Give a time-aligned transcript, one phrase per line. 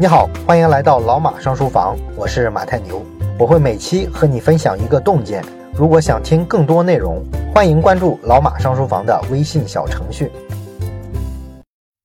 [0.00, 3.02] 你好，欢迎来到老马上书房，我是马太牛，
[3.36, 5.44] 我会每期和你分享一个洞见。
[5.74, 7.20] 如果想听更多内容，
[7.52, 10.30] 欢迎关注老马上书房的微信小程序。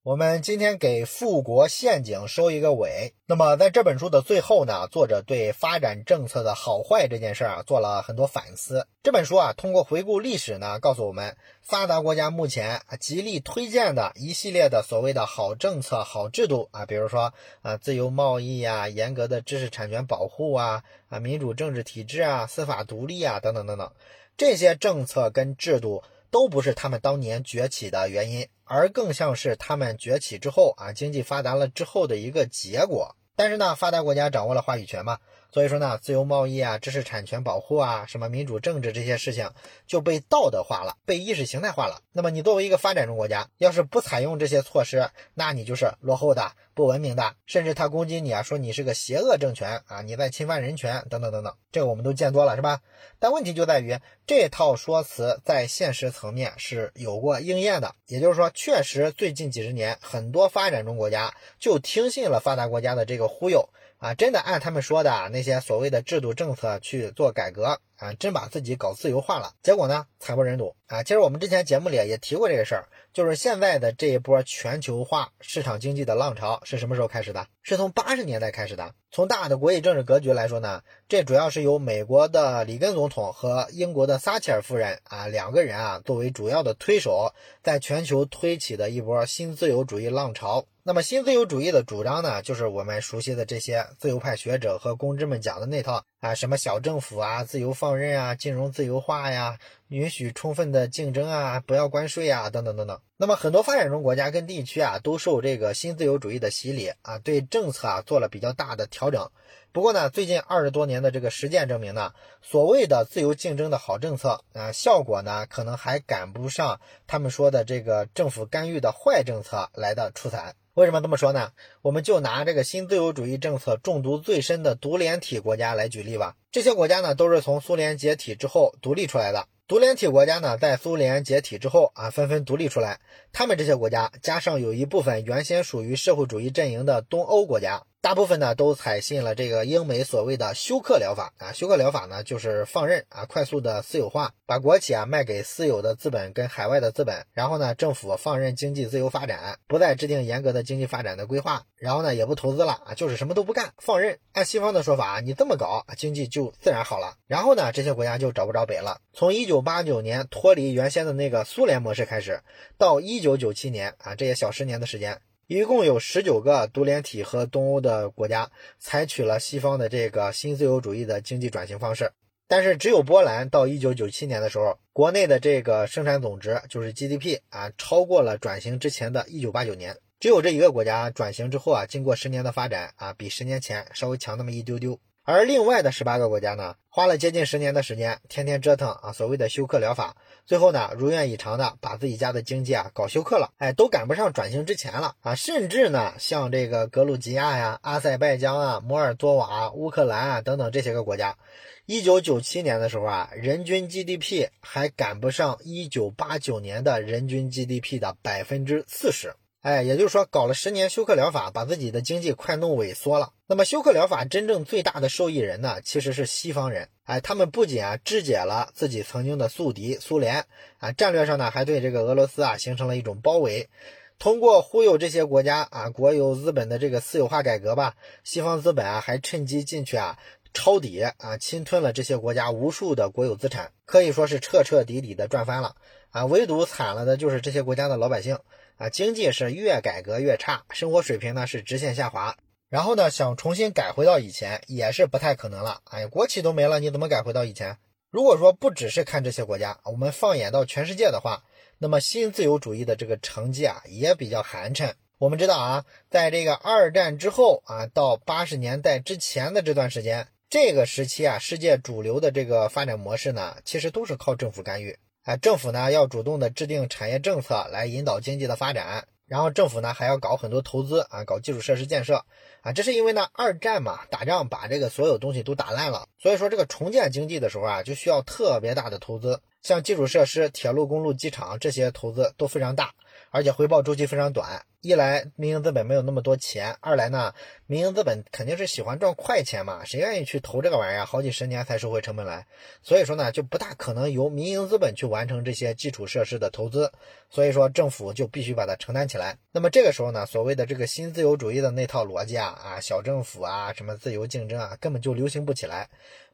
[0.04, 3.14] 我们今天给富国陷阱收一个尾。
[3.24, 8.86] 那么在这本书的最后呢，作者对发展政策的好坏这件事啊做了很多反思。
[9.02, 23.90] 这本书啊通过回顾历史呢，告诉我们发达国家目前极力推荐的一系列的所谓的好政策、好制度啊，比如说啊自由贸易啊、严格的知识产权保护啊、啊民主政治体制啊、司法独立啊等等等等，
[24.36, 26.02] 这些政策跟制度。
[26.34, 33.14] 都不是他们当年崛起的原因，而更像是他们崛起之后啊，经济发达了之后的一个结果。
[33.36, 35.20] 但是呢，发达国家掌握了话语权嘛。
[35.54, 39.48] 所以说呢，自由贸易啊、知识产权保护啊、什么民主政治这些事情
[39.86, 42.02] 就被道德化了，被意识形态化了。
[42.10, 51.54] 那么你作为一个发展中国家，要是不采用这些措施，那你就是落后的、不文明的，甚至他攻击你啊，说你是个邪恶政权啊，你在侵犯人权等等等等。
[51.70, 52.80] 这个我们都见多了，是吧？
[53.20, 63.68] 但问题就在于这套说辞在现实层面是有过应验的，也就是说，确实最近几十年，很多发展中国家就听信了发达国家的这个忽悠。
[64.04, 67.80] 啊，真的按他们说的那些所谓的制度政策去做改革。
[68.04, 71.02] 啊，真把自己搞自由化了，结果呢，惨不忍睹啊！
[71.02, 77.46] 其实我们之前节目里也提过这个事儿，就是现在的这一波全球化市场经济的浪潮是什么时候开始的？
[77.62, 78.92] 是从八十年代开始的。
[79.10, 87.32] 从大的国际政治格局来说呢，这主要是由美国的里根总统和英国的撒切尔夫人啊两个人啊作为主要的推手，
[87.62, 90.66] 在全球推起的一波新自由主义浪潮。
[90.86, 103.00] 那么新自由主义的主张呢，就是我们熟悉的这些自由派学者和公知们讲的那套啊，什么小政府啊、自由放任啊、金融自由化呀、允许充分的竞争啊、不要关税啊等等等等。
[103.16, 109.30] 那么很多发展中国家跟地区啊，都受这个新自由主义的洗礼啊，对政策啊做了比较大的调整。
[109.72, 120.54] 不过呢，最近二十多年的这个实践证明呢，所谓的自由竞争的好政策啊，效果呢可能还赶不上他们说的这个政府干预的坏政策来的出彩。
[120.74, 121.52] 为什么这么说呢？
[121.82, 126.34] 我们就拿这个新自由主义政策中毒最深的独联体国家来举例吧。
[126.50, 129.46] 这些国家呢，都是从苏联解体之后独立出来的。
[129.68, 132.98] 独联体国家呢，在苏联解体之后啊，纷纷独立出来。
[133.32, 137.84] 他们这些国家，加上有一部分原先属于社会主义阵营的东欧国家。
[138.04, 154.18] 大部分呢都采信了这个英美所谓的休克疗法啊，休克疗法呢就是放任啊，快速的私有化，把国企啊卖给私有的资本跟海外的资本，然后呢政府放任经济自由发展，不再制定严格的经济发展的规划，然后呢也不投资了啊，就是什么都不干，放任。
[154.32, 157.16] 按西方的说法啊，你这么搞，经济就自然好了。
[157.26, 159.00] 然后呢这些国家就找不着北了。
[159.14, 162.42] 从一九八九年脱离原先的那个苏联模式开始，
[162.76, 165.22] 到一九九七年啊，这也小十年的时间。
[165.46, 172.12] 一共有十九个独联体和东欧的国家采取了西方的这个新自由主义的经济转型方式，
[172.48, 179.98] 但是只有波兰到一九九七年的时候，国内的这个生产总值就是 GDP 啊，超过了转型之前的一九八九年。
[180.18, 184.98] 只有这一个国家转型之后啊，经过十年的发展啊，比十年前稍微强那么一丢丢。
[185.26, 201.38] 而另外的十八个国家呢，花了接近十年的时间，天天折腾啊，所谓的休克疗法，最后呢，如愿以偿的把自己家的经济啊搞休克了，哎，都赶不上转型之前了啊，甚至呢，像这个格鲁吉亚呀、阿塞拜疆啊、摩尔多瓦、乌克兰啊等等这些个国家，
[201.86, 209.34] 一九九七年的时候啊，人均 GDP 还赶不上一九八九年的人均 GDP 的百分之四十。
[209.64, 213.32] 哎，也就是说，搞了十年休克疗法，把自己的经济快弄萎缩了。
[213.46, 216.90] 那么，休克疗法真正最大的受益人呢，其实是西方人。
[217.04, 220.44] 哎，他们不仅啊肢解了自己曾经的宿敌苏联，
[220.76, 223.70] 啊，战略上呢还对这个俄罗斯啊形成了一种包围。
[224.18, 230.18] 通过忽悠这些国家啊国有资本的这个私有化改革吧，西方资本啊还趁机进去啊
[230.52, 235.74] 抄底啊，侵吞了这些国家无数的国有资产，可以说是彻彻底底的赚翻了。
[236.10, 238.38] 啊，唯独惨了的就是这些国家的老百姓。
[238.76, 242.36] 啊，经济是越改革越差，生活水平呢是直线下滑，
[242.68, 245.80] 然后呢想重新改回到以前也是不太可能了。
[245.84, 247.78] 哎呀，国企都没了，你怎么改回到以前？
[248.10, 251.44] 如果说不只是看这些国家，我们放眼到全世界的话，
[251.78, 254.92] 那么新自由主义的这个成绩啊也比较寒碜。
[255.18, 264.98] 我们知道啊，在这个二战之后啊，到八十年代之前的这段时间，这个时期啊，世界主流的这个发展模式呢，其实都是靠政府干预。
[265.24, 272.26] 啊，政府呢要主动的制定产业政策来引导经济的发展，然后政府呢还要搞很多投资啊，搞基础设施建设
[272.60, 282.92] 啊，这是因为呢二战嘛，打仗把这个所有东西都打烂了，所以说这个重建经济的时候啊，就需要特别大的投资，像基础设施、铁路、公路、机场这些投资都非常大，
[283.34, 284.64] 而且回报周期非常短。
[284.80, 287.34] 一来民营资本没有那么多钱，二来呢，
[287.66, 292.46] 民营资本肯定是喜欢赚快钱嘛，谁愿意去投这个玩意儿，好几十年才收回成本来，
[292.80, 296.92] 所以说呢，就不大可能由民营资本去完成这些基础设施的投资，
[297.28, 299.36] 所以说政府就必须把它承担起来。
[299.50, 305.88] 那么这个时候呢，所谓的这个新自由主义的那套逻辑啊，啊，小政府啊，什么自由竞争啊，根本就流行不起来。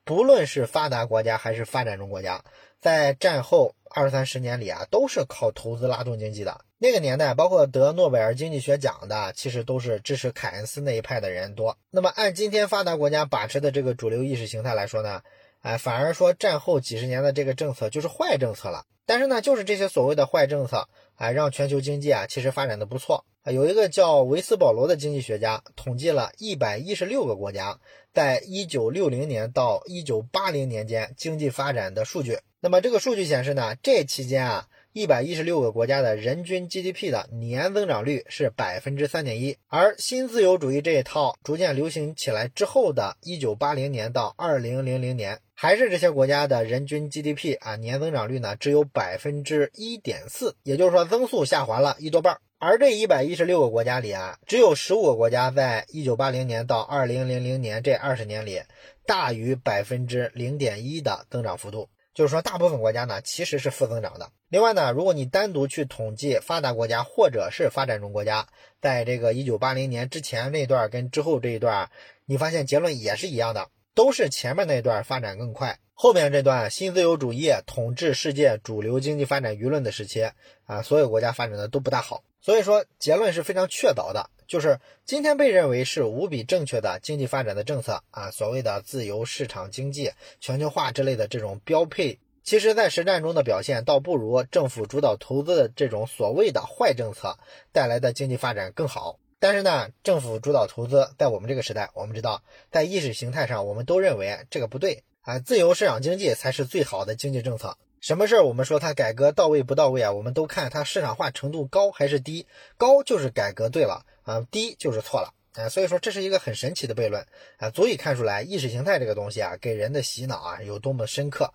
[0.05, 2.43] 不论是发达国家还是发展中国家，
[2.81, 6.65] 在战后二三十年里啊，都是靠投资拉动经济的。
[6.79, 11.77] 那个年代，包括得诺贝尔经济学奖的，其实都是支持凯恩斯那一派的人多。
[11.91, 15.21] 那么按今天发达国家把持的这个主流意识形态来说呢，
[15.61, 18.87] 哎，反而说战后几十年的这个政策就是坏政策了。
[19.11, 20.87] 但是呢，就是这些所谓的坏政策，
[21.17, 23.25] 哎，让全球经济啊其实发展的不错。
[23.45, 27.81] 有一个叫维斯保罗的经济学家统计了一百一十六个国家
[28.13, 32.39] 在一九六零年到一九八零年间经济发展的数据。
[32.61, 34.69] 那么这个数据显示呢，这期间啊。
[34.93, 52.39] 一百一十六个国家的人均 GDP 的年增长率是百分之三点一，而新自由主义这一套逐渐流行起来之后的一九八零年到二零零零年，还是这些国家的人均 GDP 啊年增长率呢只有百分之一点四，也就是说增速下滑了一多半。
[52.59, 58.61] 而这一百一十六个国家里啊，只有十五个国家在一九八零年到二零零零年这二十年里
[59.07, 61.89] 大于百分之零点一的增长幅度。
[62.13, 64.29] 就是说，大部分国家呢其实是负增长的。
[64.51, 68.49] 另外呢，如果你单独去统计发达国家或者是发展中国家，
[68.83, 71.89] 在这个一九八零年之前那段跟之后这一段，
[72.27, 80.29] 你发现结论也是一样的，都是前面那段发展更快，后面这段新自由主义统治世界主流经济发展舆论的时期
[80.65, 82.25] 啊，所有国家发展的都不大好。
[82.41, 84.31] 所以说，结论是非常确凿的。
[84.49, 90.11] 就是今天被认为是无比正确的经济发展的政策啊，所谓的自由市场经济、
[90.41, 97.39] 全球化之类的这种标配，其实在实战中的表现倒不如政府主导投资的这种所谓的坏政策
[97.73, 99.19] 带来的经济发展更好。
[99.39, 107.79] 但是呢，政府主导投资在我们这个时代，我们知道在意识形态上，我们都认为这个不对啊，自由市场经济才是最好的经济政策。
[108.01, 110.13] 什么事儿我们说它改革到位不到位啊？
[110.13, 112.47] 我们都看它市场化程度高还是低，
[112.77, 115.69] 高就是改革对了啊，低就是错了啊。
[115.69, 117.27] 所以说这是一个很神奇的悖论
[117.59, 121.53] 啊，足以看出来意识形态这个东西啊，给人的洗脑啊有多么深刻。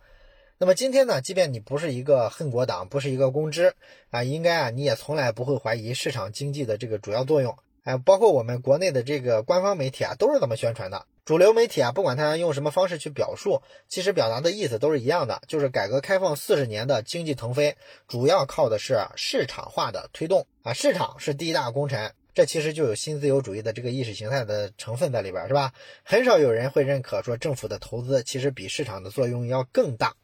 [0.57, 3.73] 那么今天呢，即便你不是一个恨国党，不是一个公知
[4.09, 7.57] 啊，应该啊你也从来不会怀疑市场经济的这个主要作用。
[7.83, 11.05] 哎，包括我们国内的这个官方媒体啊，都是这么宣传的。
[11.25, 17.75] 主流媒体啊，不管他用什么方式去表述，其实表达的意思都是一样的，就是改革开放四十年的经济腾飞，
[18.07, 25.73] 主要靠的是市场化的推动啊，市场是第一大功臣，这其实就有新自由主义的这个意识形态的成分在里边，是吧？
[26.03, 30.15] 很少有人会认可说政府的投资其实比市场的作用要更大，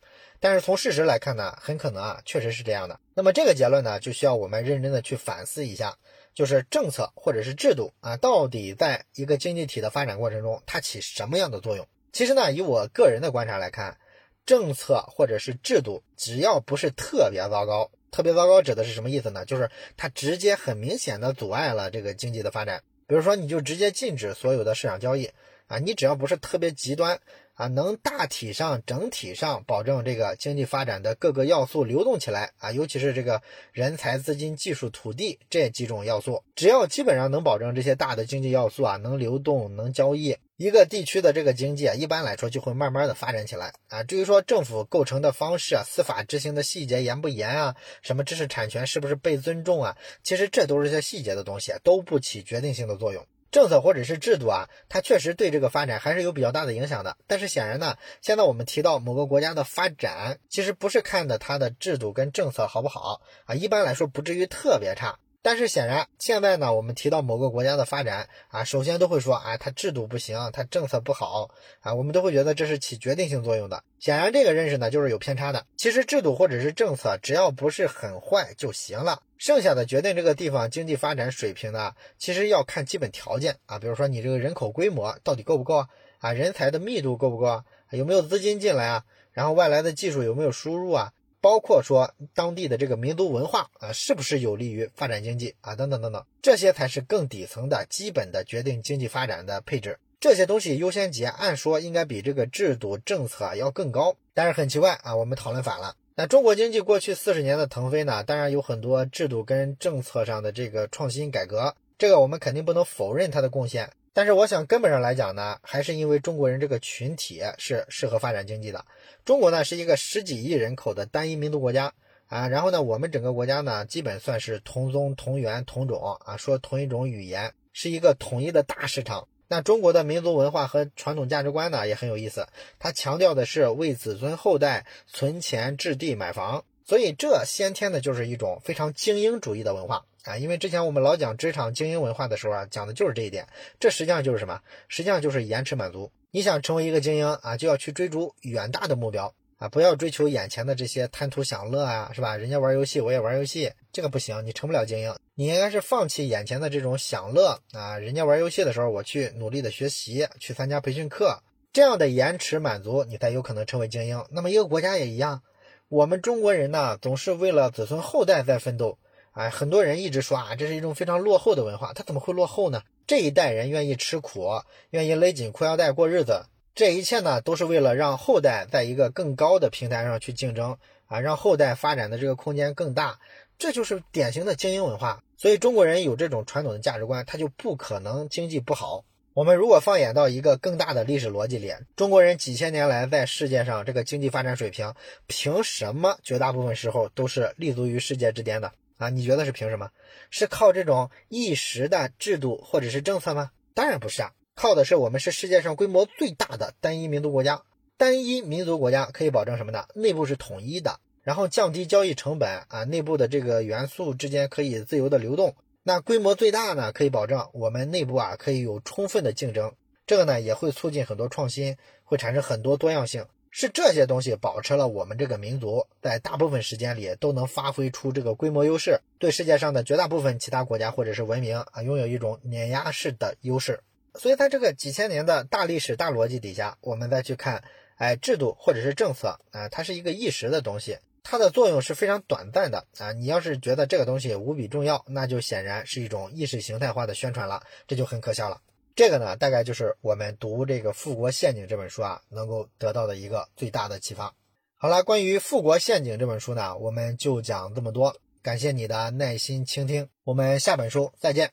[0.41, 2.99] 但是从事实来看呢，很可能啊，确实是这样的。
[3.13, 5.97] 那么这个结论呢，就需要我们认真的去反思一下。
[6.33, 11.85] 就是政策或者是制度啊，到底在一个经济体的发展过程中，它起什么样的作用？
[12.13, 13.97] 其实呢，以我个人的观察来看，
[14.45, 19.43] 政策或者是制度，只要不是特别糟糕，特别糟糕指的是什么意思呢？
[19.43, 22.81] 就是它直接很明显的阻碍了这个经济的发展。
[23.07, 25.31] 比如说，你就直接禁止所有的市场交易
[25.67, 27.19] 啊，你只要不是特别极端。
[27.61, 44.01] 啊，能大体上、整体上保证这个经济发展的各个要素流动起来啊，尤其是这个人才、资金、技术、土地这几种要素，只要基本上能保证这些大的经济要素啊能流动、能交易，一个地区的这个经济啊，一般来说就会慢慢的发展起来啊。
[44.01, 53.23] 至于说政府构成的方式啊、司法执行的细节严不严啊、什么知识产权是不是被尊重啊，其实这都是些细节的东西，都不起决定性的作用。
[53.51, 57.17] 政策或者是制度啊，它确实对这个发展还是有比较大的影响的。
[57.27, 65.19] 但是显然呢，现在我们提到某个国家的发展，其实不是看的它的制度跟政策好不好啊，一般来说不至于特别差。
[65.43, 73.83] 但是显然，现在呢，我们提到某个国家的发展啊，首先都会说啊，它制度不行，它政策不好啊，我们都会觉得这是起决定性作用的。
[73.99, 75.65] 显然，这个认识呢就是有偏差的。
[75.75, 79.23] 其实，制度或者是政策，只要不是很坏就行了。
[79.37, 85.87] 剩下的决定这个地方经济发展水平呢，其实要看基本条件啊，比如说你这个人口规模到底够不够
[86.19, 91.13] 啊，人才的密度够不够啊，有没有资金进来啊，然后外来的技术有没有输入啊。
[91.41, 95.75] 包括说当地的这个民族文化啊，是不是有利于发展经济啊？
[95.75, 99.97] 等等等等，这些才是更底层的基本的决定经济发展的配置。
[100.19, 105.95] 这些东西优先级按说应该比这个制度政策要更高，但是很奇怪啊，我们讨论反了。
[106.13, 113.89] 那中国经济过去四十年的腾飞呢，当然有很多制度跟政策上的这个创新改革，这个我们肯定不能否认它的贡献。
[114.13, 118.85] 但是我想根本上来讲呢，还是因为中国人这个群体是适合发展经济的。
[119.23, 121.93] 中国呢是一个十几亿人口的单一民族国家
[122.27, 122.49] 啊。
[122.49, 129.27] 然后呢，我们整个国家呢，基本算是同宗同源同种啊，说同一种语言，是一个统一的大市场。
[129.47, 132.47] 那中国的民族文化和传统价值观呢，也很有意思，
[132.79, 140.05] 它强调的是为子孙后代存钱置地买房，所以这先天的就是一种非常精英主义的文化。
[140.23, 143.47] 啊，因为之前我们老讲职场精英文化的时候啊，讲的就是这一点。
[143.79, 144.61] 这实际上就是什么？
[144.87, 146.11] 实际上就是延迟满足。
[146.29, 152.37] 你想成为一个精英啊，就要去追逐远大的目标啊，不要追求眼前的这些贪图享乐啊，是吧？
[152.37, 155.13] 人家玩游戏，我也玩游戏，这个不行，你成不了精英。
[155.33, 161.41] 你应该是放弃眼前的这种享乐啊，人家玩游戏的时候，我去努力的学习，去参加培训课，
[161.73, 164.23] 这样的延迟满足，你才有可能成为精英。
[164.29, 165.41] 那么一个国家也一样，
[165.89, 168.99] 我们中国人呢，总是为了子孙后代在奋斗。
[169.31, 172.81] 哎，很多人一直说啊，这是一种非常落后的文化，它怎么会落后呢？
[173.07, 183.19] 这一代人愿意吃苦，愿意勒紧裤腰带过日子，这一切呢，都是为了让后代在一个更高的平台上去竞争啊，让后代发展的这个空间更大，
[183.57, 185.23] 这就是典型的精英文化。
[185.37, 189.05] 所以中国人有这种传统的价值观，他就不可能经济不好。
[189.33, 194.93] 我们如果放眼到一个更大的历史逻辑里，中国人几千年来在世界上这个经济发展水平，
[195.25, 198.73] 凭什么绝大部分时候都是立足于世界之巅的？
[199.01, 199.89] 啊，你觉得是凭什么？
[200.29, 203.49] 是靠这种一时的制度或者是政策吗？
[203.73, 207.63] 当然不是啊，靠的是我们是世界上规模最大的单一民族国家。
[207.97, 209.87] 单一民族国家可以保证什么呢？
[209.95, 215.55] 内部是统一的，然后降低交易成本啊，内部的这个元素之间可以自由的流动。
[215.81, 219.73] 那规模最大呢，可以保证我们内部啊可以有充分的竞争，
[220.05, 223.25] 这个呢也会促进很多创新，会产生很多多样性。
[223.53, 233.81] 是这些东西保持了我们这个民族在大部分时间里都能发挥出这个规模优势，对世界上的绝大部分其他国家或者是文明啊，拥有一种碾压式的优势。
[234.15, 237.63] 所以在这个几千年的大历史大逻辑底下，我们再去看，
[237.97, 243.11] 哎，制度或者是政策啊，它是一个一时的东西，它的作用是非常短暂的啊。
[243.11, 248.61] 你要是觉得这个东西无比重要，那就显然是一种意识形态化的宣传了，这就很可笑了。
[248.95, 254.33] 这个呢，大概就是我们读这个《富国陷阱》这本书啊，能够得到的一个最大的启发。
[254.75, 258.15] 好了，关于《富国陷阱》这本书呢，我们就讲这么多。
[258.43, 261.49] 感谢你的耐心倾听，我们下本书再见。